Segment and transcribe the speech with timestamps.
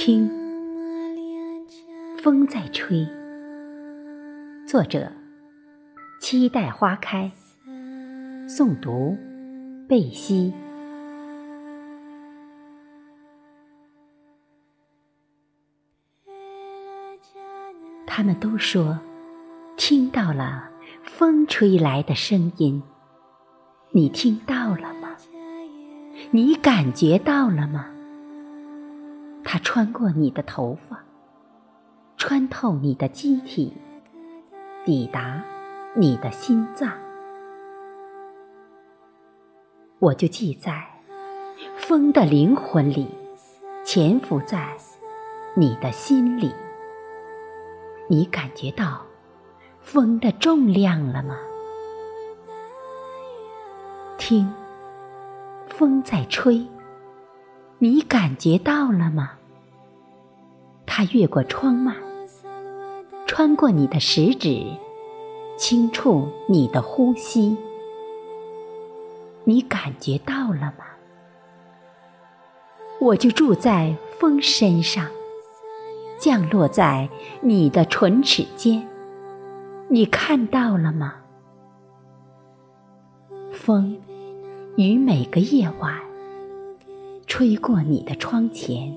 [0.00, 0.30] 听，
[2.22, 3.04] 风在吹。
[4.64, 5.10] 作者：
[6.20, 7.28] 期待花开。
[8.46, 9.18] 诵读：
[9.88, 10.52] 贝西。
[18.06, 19.00] 他们都说
[19.76, 20.70] 听到了
[21.02, 22.80] 风吹来的声音，
[23.90, 25.16] 你听到了吗？
[26.30, 27.86] 你感觉到了吗？
[29.50, 31.02] 它穿过你的头发，
[32.18, 33.74] 穿透你的机体，
[34.84, 35.42] 抵达
[35.96, 36.92] 你的心脏。
[40.00, 40.86] 我就记在
[41.78, 43.08] 风的灵魂里，
[43.86, 44.76] 潜伏在
[45.54, 46.52] 你的心里。
[48.06, 49.00] 你感觉到
[49.80, 51.38] 风的重量了吗？
[54.18, 54.52] 听，
[55.68, 56.66] 风在吹，
[57.78, 59.36] 你感觉到了吗？
[61.00, 61.94] 它越过窗幔，
[63.24, 64.66] 穿过你的食指，
[65.56, 67.56] 轻触你的呼吸。
[69.44, 70.84] 你感觉到了吗？
[73.00, 75.06] 我就住在风身上，
[76.18, 77.08] 降落在
[77.42, 78.84] 你的唇齿间。
[79.86, 81.14] 你看到了吗？
[83.52, 83.96] 风
[84.76, 85.94] 于每个夜晚
[87.28, 88.92] 吹过你的窗前。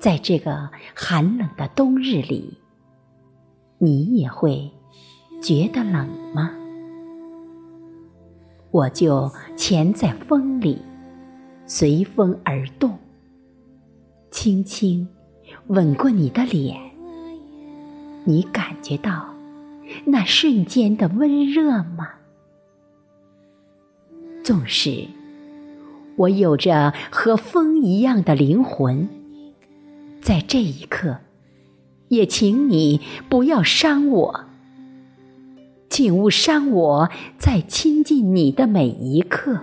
[0.00, 2.56] 在这个寒冷的冬日里，
[3.76, 4.70] 你也会
[5.42, 6.50] 觉得冷吗？
[8.70, 10.80] 我就潜在风里，
[11.66, 12.98] 随风而动，
[14.30, 15.06] 轻轻
[15.66, 16.80] 吻过你的脸。
[18.24, 19.34] 你感觉到
[20.06, 22.08] 那瞬间的温热吗？
[24.42, 25.06] 纵使
[26.16, 29.06] 我有着和风一样的灵魂。
[30.30, 31.16] 在这一刻，
[32.06, 34.44] 也请你不要伤我，
[35.88, 39.58] 请勿伤我在亲近你的每一刻。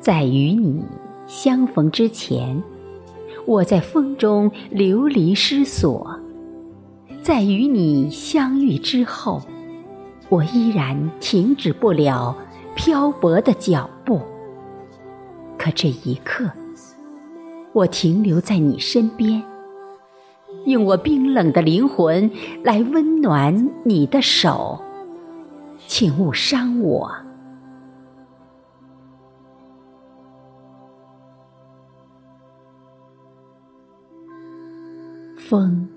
[0.00, 0.82] 在与你
[1.26, 2.62] 相逢之前，
[3.44, 6.18] 我在风中流离失所；
[7.20, 9.42] 在与你相遇之后，
[10.30, 12.34] 我依然停止不了
[12.74, 14.22] 漂泊的脚步。
[15.58, 16.50] 可这一刻。
[17.74, 19.42] 我停留在你身边，
[20.64, 22.30] 用我冰冷的灵魂
[22.62, 24.80] 来温暖你的手，
[25.88, 27.12] 请勿伤我。
[35.36, 35.88] 风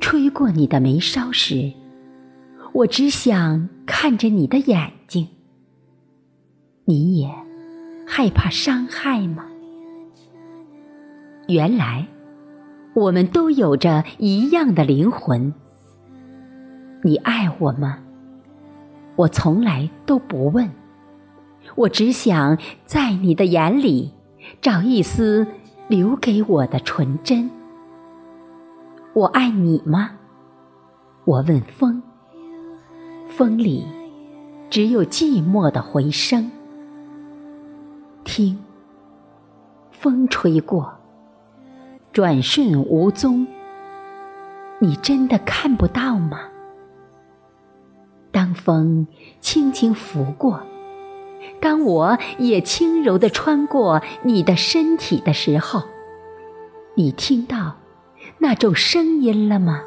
[0.00, 1.70] 吹过你的眉梢时，
[2.72, 5.28] 我只想看着你的眼睛。
[6.86, 7.30] 你也
[8.06, 9.44] 害怕伤害吗？
[11.46, 12.06] 原来，
[12.94, 15.52] 我们都有着一样的灵魂。
[17.02, 17.98] 你爱我吗？
[19.16, 20.70] 我从来都不问，
[21.74, 24.10] 我只想在你的眼里
[24.62, 25.46] 找一丝
[25.86, 27.50] 留给我的纯真。
[29.12, 30.12] 我爱你吗？
[31.26, 32.02] 我问风，
[33.28, 33.84] 风里
[34.70, 36.50] 只有寂寞的回声。
[38.24, 38.58] 听，
[39.92, 40.90] 风吹过。
[42.14, 43.44] 转瞬无踪，
[44.78, 46.42] 你真的看不到吗？
[48.30, 49.08] 当风
[49.40, 50.62] 轻轻拂过，
[51.60, 55.82] 当我也轻柔地穿过你的身体的时候，
[56.94, 57.78] 你听到
[58.38, 59.82] 那种声音了吗？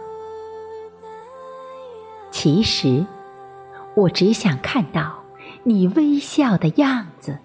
[2.30, 3.06] 其实，
[3.96, 5.24] 我只想看到
[5.64, 7.38] 你微笑的样子。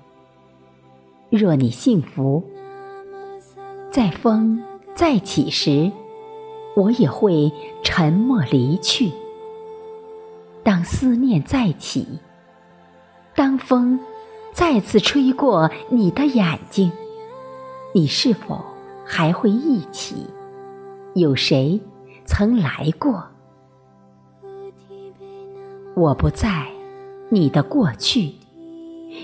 [1.31, 2.43] 若你幸福，
[3.93, 4.60] 在风。
[4.94, 5.91] 再起时，
[6.76, 7.50] 我也会
[7.82, 9.11] 沉默离去。
[10.62, 12.06] 当思念再起，
[13.34, 13.99] 当风
[14.52, 16.93] 再次吹过你的眼睛，
[17.94, 18.64] 你是否
[19.05, 20.26] 还会忆起
[21.14, 21.81] 有谁
[22.25, 23.25] 曾来过？
[25.94, 26.69] 我不在
[27.31, 28.34] 你的过去，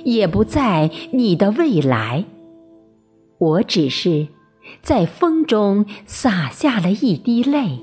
[0.04, 2.24] 也不在你的未来，
[3.38, 4.28] 我只是。
[4.82, 7.80] 在风中洒下了一滴泪，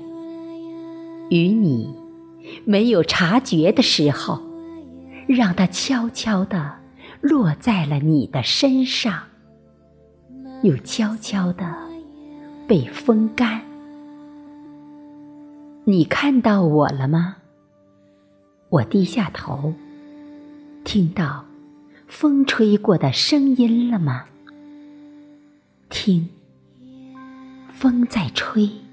[1.30, 1.94] 与你
[2.64, 4.40] 没有察觉的时候，
[5.26, 6.76] 让它悄悄地
[7.20, 9.24] 落在了你的身上，
[10.62, 11.76] 又悄悄地
[12.66, 13.62] 被风干。
[15.84, 17.36] 你看到我了吗？
[18.68, 19.72] 我低下头，
[20.82, 21.44] 听到
[22.08, 24.24] 风吹过的声音了吗？
[25.88, 26.28] 听，
[27.76, 28.85] 风在吹。